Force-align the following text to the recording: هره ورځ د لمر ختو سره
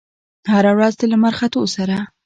هره 0.51 0.71
ورځ 0.77 0.93
د 0.97 1.03
لمر 1.11 1.33
ختو 1.39 1.61
سره 1.75 1.97